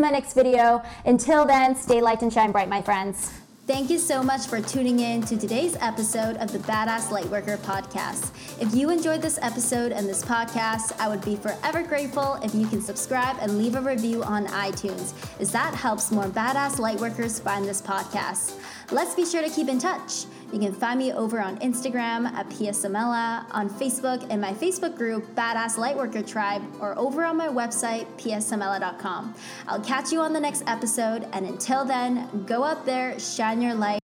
my 0.00 0.10
next 0.10 0.34
video. 0.34 0.82
Until 1.04 1.44
then, 1.46 1.76
stay 1.76 2.00
light 2.00 2.22
and 2.22 2.32
shine 2.32 2.52
bright, 2.52 2.68
my 2.68 2.82
friends. 2.82 3.32
Thank 3.70 3.88
you 3.88 4.00
so 4.00 4.20
much 4.20 4.48
for 4.48 4.60
tuning 4.60 4.98
in 4.98 5.22
to 5.22 5.36
today's 5.36 5.76
episode 5.76 6.36
of 6.38 6.50
the 6.50 6.58
Badass 6.58 7.10
Lightworker 7.10 7.56
podcast. 7.58 8.32
If 8.60 8.74
you 8.74 8.90
enjoyed 8.90 9.22
this 9.22 9.38
episode 9.42 9.92
and 9.92 10.08
this 10.08 10.24
podcast, 10.24 10.90
I 10.98 11.06
would 11.06 11.24
be 11.24 11.36
forever 11.36 11.84
grateful 11.84 12.34
if 12.42 12.52
you 12.52 12.66
can 12.66 12.82
subscribe 12.82 13.36
and 13.40 13.58
leave 13.58 13.76
a 13.76 13.80
review 13.80 14.24
on 14.24 14.48
iTunes, 14.48 15.14
as 15.38 15.52
that 15.52 15.72
helps 15.72 16.10
more 16.10 16.24
badass 16.24 16.80
lightworkers 16.80 17.40
find 17.40 17.64
this 17.64 17.80
podcast. 17.80 18.58
Let's 18.92 19.14
be 19.14 19.24
sure 19.24 19.40
to 19.40 19.48
keep 19.48 19.68
in 19.68 19.78
touch. 19.78 20.24
You 20.52 20.58
can 20.58 20.72
find 20.72 20.98
me 20.98 21.12
over 21.12 21.40
on 21.40 21.58
Instagram 21.60 22.26
at 22.32 22.48
PSMella, 22.48 23.46
on 23.52 23.70
Facebook 23.70 24.28
in 24.30 24.40
my 24.40 24.52
Facebook 24.52 24.96
group, 24.96 25.32
Badass 25.36 25.76
Lightworker 25.76 26.26
Tribe, 26.26 26.62
or 26.80 26.98
over 26.98 27.24
on 27.24 27.36
my 27.36 27.46
website, 27.46 28.06
psmella.com. 28.16 29.34
I'll 29.68 29.80
catch 29.80 30.10
you 30.10 30.20
on 30.20 30.32
the 30.32 30.40
next 30.40 30.64
episode, 30.66 31.28
and 31.32 31.46
until 31.46 31.84
then, 31.84 32.44
go 32.46 32.64
out 32.64 32.84
there, 32.84 33.16
shine 33.20 33.62
your 33.62 33.74
light 33.74 33.99